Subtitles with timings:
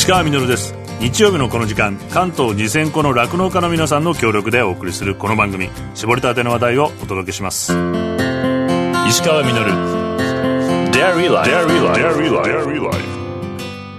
[0.00, 0.74] 石川みです。
[0.98, 5.68] 日曜日のこの時間関東2000個の酪農家の皆さんの協力でお送りするこの番組。
[5.94, 7.74] 絞りたての話題をお届けします。
[9.06, 9.52] 石川み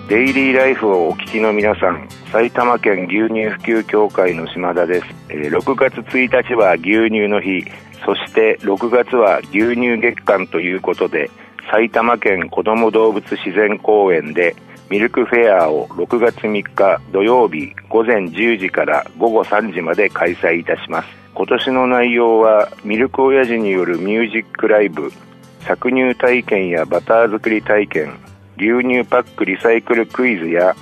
[0.10, 7.64] デイリーライフをお聞きの皆さん埼玉県牛乳普及協会の島田です、えー、6月1日は牛乳の日。
[8.04, 11.30] そして6月は牛乳月間ということで
[11.72, 14.56] 埼玉県子ども動物自然公園で
[14.92, 21.08] ミルクフェアを6月3日土曜日午前10時から午後3時まで開催いたします。
[21.34, 25.14] 今年の内容はミルク親父によるミュージックライブ
[25.62, 28.20] 搾乳体験やバター作り体験
[28.58, 30.76] 牛乳パックリサイクルクイズや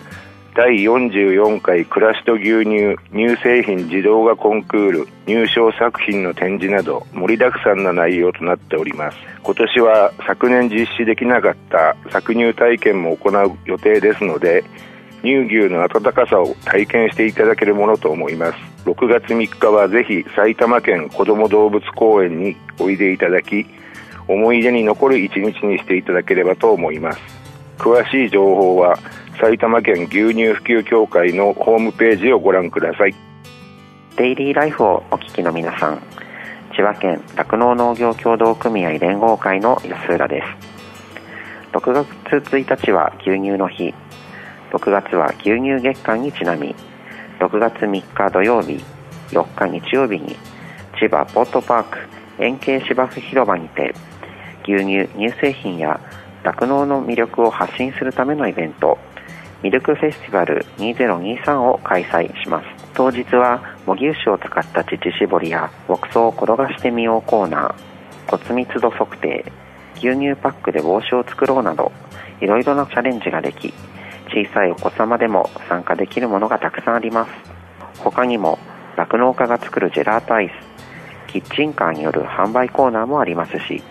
[0.56, 9.18] 第44回暮らしと牛乳乳製品自動画コンクール入賞作品の展示など盛りだくさんな内容となっております。
[9.42, 14.64] 今年は昨年実施できなかった搾乳体験も行う予定ですので
[15.22, 18.58] 乳牛の温かさを体験していただけるものと思います。
[18.86, 23.66] 6月3日はぜひ埼玉県子ども動物公園においでいただき
[24.28, 27.20] 思い出に残る一日にしていただければと思います。
[27.78, 29.00] 詳しい情報は
[29.42, 33.16] 埼玉県牛乳普及協会のホームページをご覧ください。
[34.18, 36.04] デイリーライフをお聞きの皆さん
[36.76, 40.48] 千葉県酪農農業協同組合連合会の安浦です。
[41.72, 42.10] 6月
[42.52, 43.94] 1日は牛乳の日。
[44.74, 46.76] 6月は牛乳月間にちなみ
[47.40, 48.84] 6月3日土曜日
[49.30, 50.36] 4日日曜日に
[51.00, 51.98] 千葉ポートパーク
[52.40, 53.96] 円形芝生広場にて
[54.64, 55.98] 牛乳乳製品や
[56.44, 58.98] 酪農の魅力を発信するためのイベント。
[59.64, 62.68] ミルクフェスティバル2023を開催します。
[62.94, 69.52] 当日は模擬牛を使った乳搾りや牧草を転がしてみようコーナー骨密度測定
[69.96, 71.92] 牛乳パックで帽子を作ろうなど
[72.42, 73.74] いろいろなチャレンジができ
[74.28, 77.60] 小さいお子様でも参加できるものがたくさんあります。
[78.00, 78.60] 他にも
[78.96, 83.84] 酪農家が作るジェラートアイスキッチンカーによる販売コーナーもありますし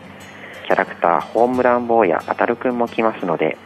[0.67, 3.57] キャラクターホームランボーやあたるくんも来ますので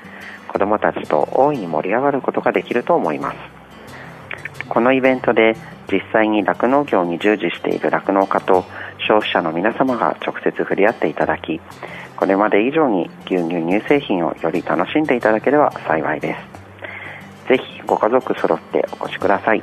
[0.53, 3.39] 子どもたちと大いに盛り上がることができると思います。
[4.69, 5.57] このイベントで
[5.91, 8.65] 実際に酪農業に従事している酪農家と
[8.99, 11.61] 消費者の皆様が直接触れ合っていただき
[12.17, 16.37] これまで以上に牛乳乳製品をより楽しんでいただければ幸いで
[17.45, 17.49] す。
[17.49, 19.63] ぜひご家族揃ってお越しください。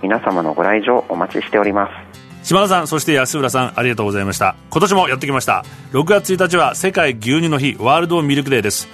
[0.00, 2.46] 皆様のご来場お待ちしております。
[2.48, 4.54] 島田さんそして安浦さんありがとうございました。
[4.70, 5.64] 今年もやってきました。
[5.90, 8.88] 6月1日は世界牛乳の日ワールドミルクデーです。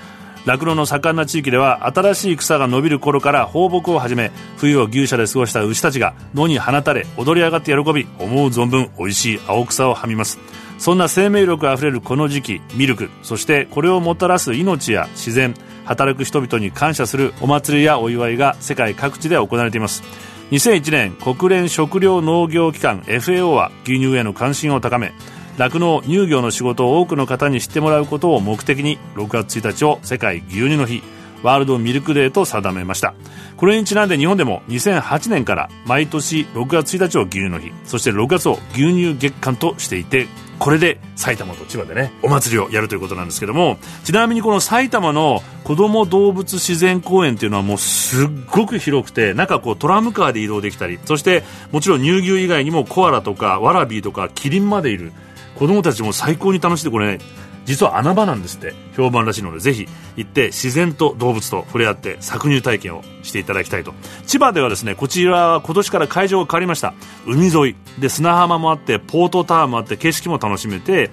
[0.44, 10.38] 酪農の盛んな地域では新しい草が伸びる頃から放牧を始め冬を牛舎で過ごした牛たちが野に放たれ踊り上がって喜び思う存分美味しい青草をはみます。
[10.78, 20.02] そんな生命力あふれるこの時期ミルクそしてこれをもたらす命や自然働く人々に感謝するお祭りやお祝いが世界各地で行われています。
[20.50, 25.12] 2001年国連食糧農業機関 FAO は牛乳への関心を高め
[25.56, 31.02] 酪農乳業の仕事を多くの方に知ってもらうことを目的に6月1日を世界牛乳の日
[31.42, 33.14] ワールドミルクデーと定めました。
[33.56, 40.26] これにちなんで日本でも2008年から毎年6月1日を牛乳の日そして6月を牛乳月間としていて
[40.58, 51.42] これで埼玉と千葉でねお祭りをやるということなんですけどもちなみにこの埼玉の子ども動物自然公園っていうのはもうすっごく広くて中こうトラムカーで移動できたりそして
[51.72, 55.12] もちろん乳牛以外にもコアラとかワラビーとかキリンまでいる
[55.56, 57.24] 子供たちも最高に楽しんでこれ、ね、
[57.64, 63.94] 実は穴場なんですって評判らしいのでぜひ行って自然と動物と触れ合って搾乳体験をしていただきたいと。
[64.26, 66.94] 千葉ではですねこちらは今年から会場が変わりました。
[67.26, 68.00] 海沿い。
[68.00, 71.10] で砂浜もあってポートタワーもあって景色も楽しめて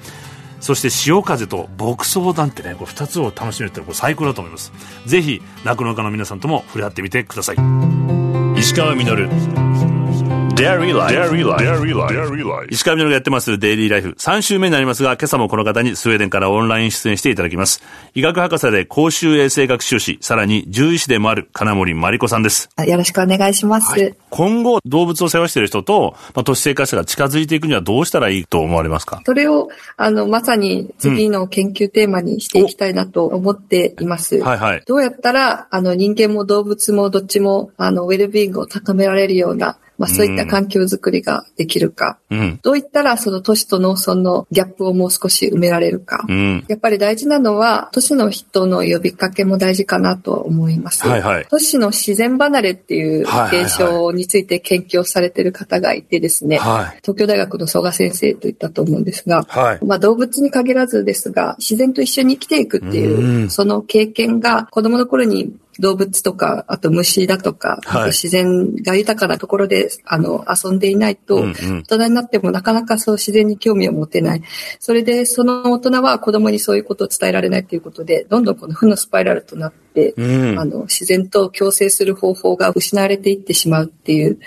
[0.60, 4.72] そして潮風と牧草なんてねこれ2つを楽しめるってこれ最高だと思います。
[5.06, 7.56] ぜひ酪農家の皆さんとも触れ合ってみてください。
[8.58, 10.01] 石川稔。
[10.62, 10.68] 石
[12.84, 17.82] 上がやってますデイリーライフ3週目になりますが、今朝もこの方にスウェーデンからオンライン出演していただきます。
[18.14, 22.70] 医学博士で公衆衛生学修士、さらに獣医師でもある金森真理子さんです。
[22.86, 23.92] よろしくお願いします。
[23.92, 29.22] はい、今後、動物を世話している人と、まあ、都市生活者が近づいていくにはどうしたらいいと思われますか？
[29.26, 34.38] それを、あの、まさに次の研究テーマにしていきたいなと思っています。
[34.44, 34.84] はいはい。
[34.86, 51.08] どうやったら、あの、人間も動物もどっちも、あの、ウェルビーイングを高められるようなまあそういった環境づくりができるか、うん、どういったらその都市と農村のギャップをもう少し埋められるか、うん、やっぱり大事なのは都市の人の呼びかけも大事かなと思います。
[51.08, 74.44] はいはい、都市の自然離れっていう現象について研究をされている方がいてですね、はい、東京大学の曽我先生といったと思うんですが、はい、まあ動物に限らずですが、自然と一緒に生きていくっていう、うん、その経験が子供の頃に動物とか、あと虫だとか、はい、自然が豊かなところで、あの、遊んでいないと、うんうん、大人になってもなかなかそう自然に興味を持てない。
[74.80, 84.40] それで、その大人は子供にそういうことを伝えられないということで、どんどんこの負のスパイラルとなって、うん、あの、自然と共生する方法が失われていってしまうっていう、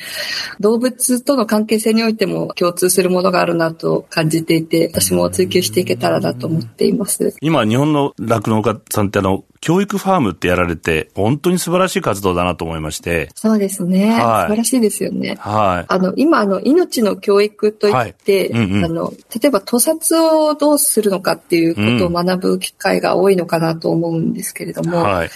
[0.61, 7.35] 動物との関係性においても共通するものがあるなと感じていて、私も追求していけたらなと思っています。
[7.41, 13.31] 今、日本の酪農家さんってあの、教育ファームってやられて、本当に素晴らしい活動だなと思いまして。
[13.35, 14.11] そうですね。
[14.11, 15.37] はい、素晴らしいですよね。
[15.40, 15.87] はい。
[15.88, 25.31] あの、今、あの、命の教育といって、はいうんうん、あの、例えば、屠殺をどうするのかっていうことを学ぶ機会が多いのかなと思うんですけれども、うん、はい。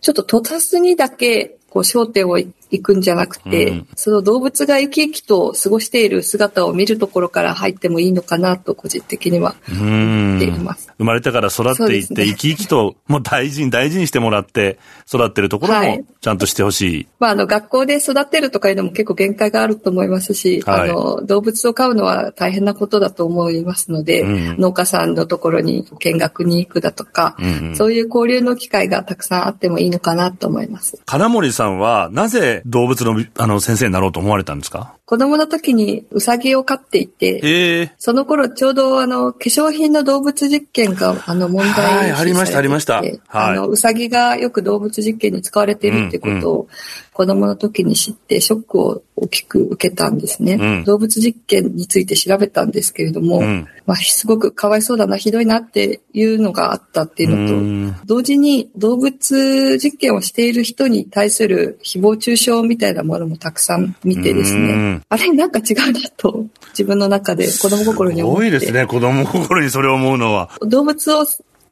[0.00, 2.38] ちょっと屠殺にだけこう焦点を
[2.70, 10.92] 行くんじゃなくて、うん、その動物が生き生きと過ごしている姿を見るところから入ってもいいのかなと個人的には思っています。
[10.98, 16.94] 生まれてから育っていって、ね、生き生きともう大事に大事にしてもらって育ってるところもちゃんとしてほしい。
[16.96, 31.00] はい、まあ、あの、学校で育てるとかいうのも結構限界があると思いますし、はい、あの、動物を飼うのは大変なことだと思いますので、うん、農家さんのところに見学に行くだとか、うんうん、そういう交流の機会がたくさんあってもいいのかなと思います。
[31.06, 34.94] 金森さんはなぜ動物のあの先生になろうと思われたんですか？
[35.04, 37.82] 子供の時にウサギを飼っていて、え。
[37.84, 43.00] ー、その頃ちょうどあの化粧品の動物実験があの問題はい、ありました、ありました。
[43.00, 46.68] はい、あの、ウサギがよく動物実験に使われているってことを、
[47.18, 50.54] 子供の時に知ってショックを大きく受けたんですね。
[50.54, 68.42] うん、動物実験について調べたんですけれども、うん、まあ、すごくかわいそうだな、ひどいなっていうのがあったっていうのと、同時に動物実験をしている人に対する誹謗中傷みたいなものもたくさん見てですね、あれなんか違うなと自分の中で子供心に思って。
[68.42, 70.50] すごいですね、子供心にそれを思うのは。
[70.60, 71.24] 動物を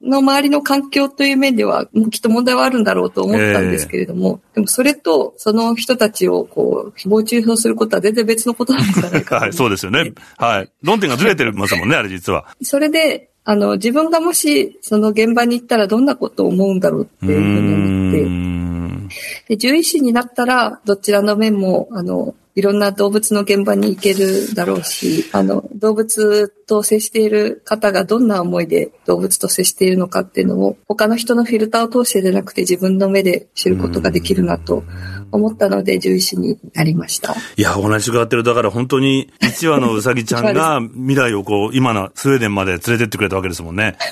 [0.02, 10.12] の周りの環境という面では、きっと問題はあるんだろうと思ったんですけれども、えー、でもそれと、その人たちを、こう、誹謗中傷することは全然別のことなんじゃないか はい、そうですよね。
[10.36, 10.70] はい。
[10.82, 12.46] 論点がずれてるますもんね、あれ実は。
[12.62, 19.16] それで、あの、自分がもし、その現場に行ったらどんなことを思うんだろうっていうふうに思って、
[19.48, 34.84] で、獣医師になったら、どちらの面も、あの、いろんな動物の現場に行けるだろうし、あの、動物と接している方がどんな思いで動物と接しているのかっていうのを、他の人のフィルターを通してでなくて自分の目で知ることができるなと
[35.32, 37.34] 思ったので、獣医師になりました。
[37.56, 38.42] いや、お話伺ってる。
[38.42, 43.98] だから本当に1羽のうさぎちゃんが 未来をこう、今のスウェーデンまで連れてってくれたわけですもんね。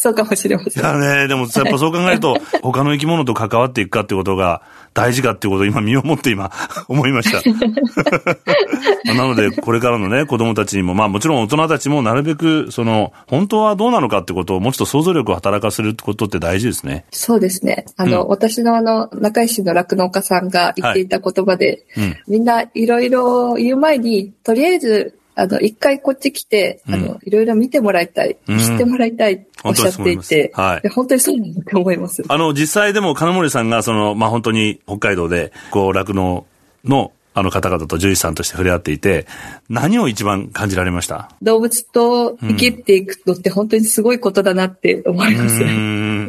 [0.00, 0.82] そうかもしれません。
[0.82, 4.62] いやね、でもやっぱそう考えると、 他の生き物と関わっていくかっていうことが
[4.94, 6.52] 大事かっていうことを今身をもって今
[6.86, 7.42] 思いました。
[9.16, 17.04] なので、これからのね、子供たちにも、まあもちろん大人たちもなるべく、その、本当はどうなのかってことをもうちょっと想像力を働かせるってことって大事ですね。
[17.10, 17.86] そうですね。
[17.96, 30.88] あの、うん、私のあの、中石の酪農家さんが言っていた言葉で、はいうん、みんないろいろ言う前に、とりあえずあの、一回こっち来て、あの、いろいろ見てもらいたい、知ってもらいたい、おっしゃっていて、はい。
[30.88, 32.24] 本当にそうなんだと思います。
[32.26, 36.44] あの、実際でも金森さんが、その、まあ、本当に北海道で、こう、酪農
[36.84, 39.26] のあの方々と獣医師さんとして触れ合っていて、
[39.68, 41.30] 何を一番感じられました？
[41.40, 45.58] 動物と生きていくのって本当にすごいことだなって思います。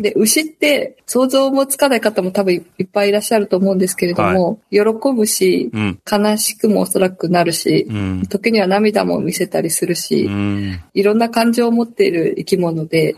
[0.02, 4.84] で、牛って想像もつかない方も多分いっぱいいらっしゃると思うんですけれども、はい、喜
[5.16, 13.16] ぶし、うん、悲しくもおそらくなるし、うん、時には涙も見せたりするし、うん、いろんな感情を持っている生き物で、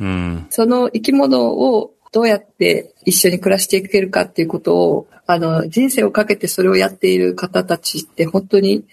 [0.49, 8.83] その生き物をどうやって一緒に暮らしていけるかっていうことを、あの、人生をかけてそれをやっている方たちって本当に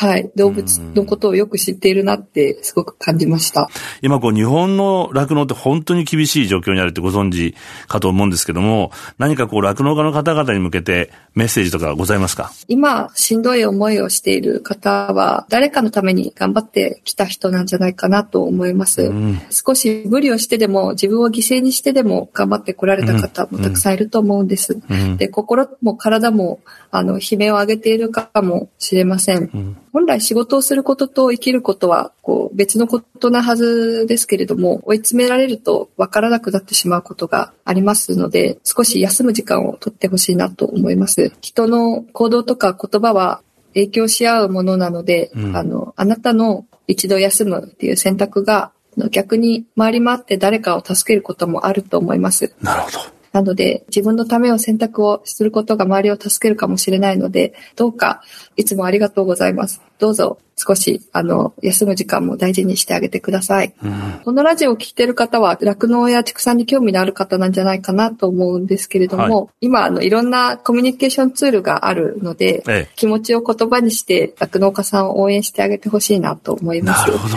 [0.00, 0.30] はい。
[0.34, 3.68] 動物のことをよく知っているなってすごく感じました。
[4.00, 7.54] 今こう日本の酪農って本当に厳しい状況にあるってご存知
[7.86, 12.50] かと思うんですけども、何かこう酪農家の方々に向けてメッセージとかございますか？
[12.66, 19.02] 今、しんどい思いをしている方は、誰かのために頑張ってきた人なんじゃないかなと思います。
[19.02, 24.80] うん、少し無理をしてでも、自分を犠牲にしてでも頑張ってこられた方もたくさんいると思うんです。
[24.88, 29.76] うん、で、心も体も、あの、悲鳴を上げているかもしれません。
[29.94, 41.32] うん本来仕事をすることと生きることは、こう、別のことなはずですけれども、追い詰められると分からなくなってしまうことがありますので、少し休む時間をとってほしいなと思います。
[41.40, 43.42] 人の行動とか言葉は
[43.74, 48.72] 影響し合うものなので、うん、あの、あなたの一度休むっていう選択が
[49.10, 52.54] 逆に回り回って誰かを助けることもあると思います。
[52.62, 53.19] なるほど。
[53.32, 58.22] なので、自分のためを選択をすることが周りを助けるかもしれないので、どうか、
[58.56, 59.80] いつもありがとうございます。
[59.98, 63.72] どうぞ、少し、あの、休む時間も大事にしてあげてください。
[63.82, 77.00] うん、このラジオを聴いてる方は、酪農や畜産に興味のある方なんじゃないかなと思うんですけれども、はい、今、あの、いろんなコミュニケーションツールがあるので、ええ、気持ちを言葉にして酪農家さんを応援してあげてほしいなと思います。
[77.02, 77.34] なるほど。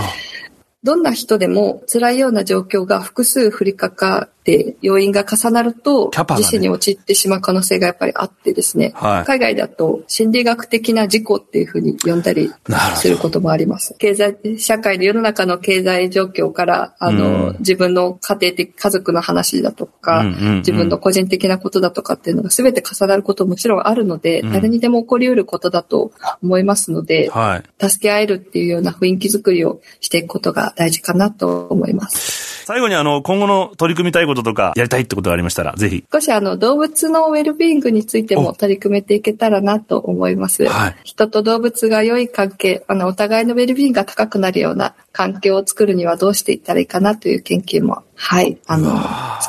[0.84, 12.52] どんな人でも辛いような状況が複数降りかかって要因が重なると、自死に陥ってしまう可能性がやっぱりあってですね、はい、海外だと心理学的な事故っていうふうに呼んだり
[12.96, 13.96] することもあります。
[13.98, 32.52] 経済、社会で世の中の経済状況から、あの、うん、自分の家庭的、家族の話だとか、うんうんうん、自分の個人的なことだとかっていうのが全て重なることももちろんあるので、うん、誰にでも起こり得ることだと思いますので、はい、助け合えるっていうような雰囲気づくりをしていくことが大事かなと思います。
[32.65, 36.03] 最後にあの、今後の取り組みたいこととか、やりたいってことがありましたら、ぜひ。
[36.12, 40.65] 少しあの、動物のウェルビーイングについても取り組めていけたらなと思います。
[40.67, 48.91] はい、人と動物が良い関係、あの、お互いのウェルビーイングが高くなるような環境を作るにはどうしていったらいいかなという研究も、はい、あの、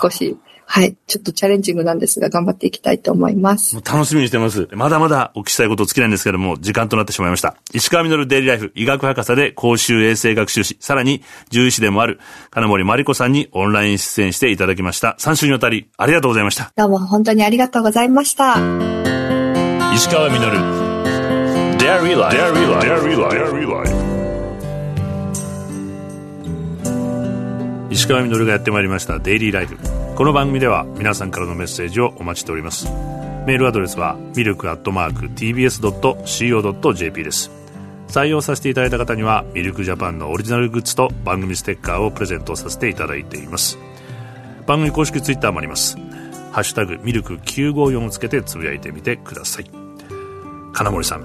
[0.01, 0.37] 少し
[0.75, 0.97] はい。
[1.07, 3.77] ちょっとチャレンジングなんですが、頑張っていきたいと思います。
[3.77, 4.67] 楽しみにしてます。
[4.73, 7.55] まだまだお聞きしたいこと尽きないんですけれども、時間となってしまいました。
[7.73, 12.19] 石川稔デイリーライフ医学博士で公衆衛生学習士、さらに獣医師でもある
[12.51, 15.17] 金森真理子さんにオンライン出演していただきました。
[15.21, 16.73] 3週にわたりありがとうございました。
[16.75, 18.55] どうも本当にありがとうございました。
[19.95, 20.41] 石川稔
[21.79, 22.51] デイリーライフ。
[22.51, 24.15] デイリーライフ。
[27.93, 32.87] 石川稔がやってまいりましたデイリーライフこの番組では皆さんからのメッセージをお待ちしております。
[32.87, 37.51] メールアドレスはミルクアットマーク TBS.CO.JP です。
[38.07, 43.77] 採用させていただいた方にはミルクジャパンのオリジナルグッズと番組ステッカーをプレゼントさせていただいています。
[44.69, 45.97] 番組公式ツイッターもあります。
[46.53, 49.71] ハッシュタグミルク954をつけてつぶやいてみてください。
[50.75, 51.23] 金森さん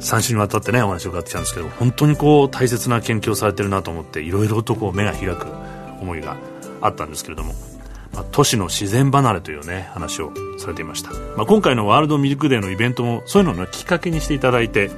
[0.00, 5.46] 3週にわたってねお話を伺ってきたんですけど本当にこう大切な研究をされてるなと思っていろいろとこう目が開く
[6.00, 6.36] 思いが
[6.80, 7.54] あったんですけれども、
[8.12, 14.90] まあ、都市の自然離れというね話をされていました、まあ、今回のワールドミルクデーのイベントもそういうのを、ね、きっかけにしていただいて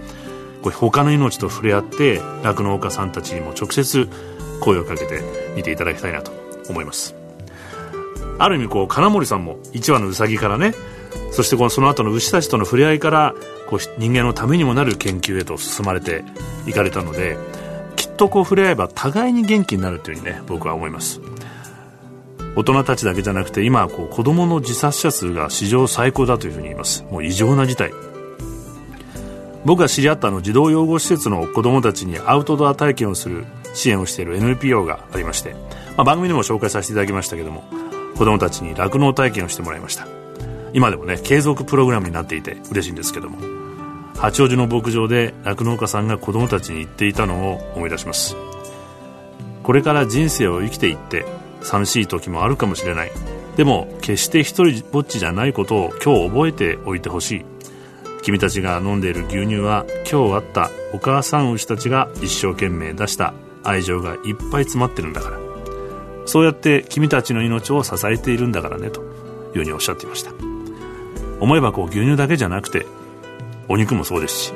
[0.63, 4.09] これ他の命と触れ合って酪農家さんたちにも直接
[4.61, 5.21] 声をかけて
[5.57, 6.33] 見ていただきたいなと
[6.71, 7.15] 思います。
[8.39, 10.75] ある意味こう金森さんも1羽のウサギからね
[11.31, 13.35] そしてこのその後の牛たちとの触れ合いから
[13.69, 16.25] こう人間のためにもなる研究へと進まれて
[16.67, 17.37] いかれたので
[17.97, 21.21] きっとこう触れ合えば互いに元気になるというふうにね僕は思います。
[22.57, 27.05] 大人たちだけじゃなくて今はこう子供の自殺者数が史上最高だというふうに言います。
[27.11, 27.93] もう異常な事態。
[29.65, 35.55] 僕が知り合ったの児童養護施設の子供たちにアウトドア体験をする支援をしている NPO がありまして、
[35.97, 37.65] まあ、番組でも紹介させていただきましたけども
[38.15, 40.07] 子供たちに酪農体験をしてもらいました。
[40.75, 43.39] 今でもね継続プログラムになっていて嬉しいんですけども。
[44.17, 48.37] 八王子の牧場で酪農家さんが子供たちに言っていたのを思い出します。
[49.63, 51.27] これから人生を生きていって
[51.65, 53.11] 寂しい時もあるかもしれない。
[53.57, 57.45] でも決して一人ぼっちじゃないことを今日覚えておいてほしい。
[58.23, 63.35] 君たちが飲んでいる牛乳は今日あったお母さん牛たちが一生懸命出した。
[63.65, 65.39] 愛情がいっぱい詰まってるんだから。
[66.27, 69.09] そうやって君たちの命を支えているんだからねという
[69.55, 70.33] ふうにおっしゃっていました。
[71.41, 72.87] 思えばこう牛乳だけじゃなくて
[73.69, 74.53] お肉もそうですし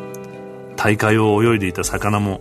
[0.77, 2.41] 大海を泳いでいた魚も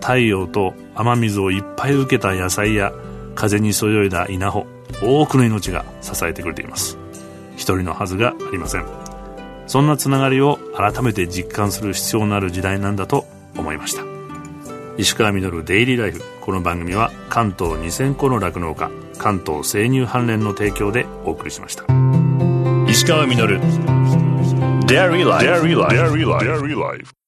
[0.00, 2.92] 太陽と雨水をいっぱい受けた野菜や
[3.34, 4.66] 風にそよいだ稲穂
[5.02, 6.98] 多くの命が支えてくれています
[7.56, 8.86] 一人のはずがありません
[9.66, 13.26] そんなつながりを改めて実感する必要のある時代なんだと
[13.56, 14.02] 思いました
[14.96, 21.84] 石川稔デイリーライフこの番組は関東2000個の酪農家関東生乳関連の提供でお送りしました
[22.88, 23.58] 石川稔
[24.86, 25.42] Dairy Life.
[25.42, 25.96] Dairy Life.
[25.96, 26.44] Dairy Life.
[26.44, 27.23] Dairy Life.